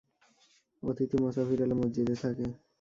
অতিথি 0.83 1.17
মোসাফির 1.21 1.59
এলে 1.61 1.75
মসজিদে 1.79 2.15
থাকে। 2.21 2.45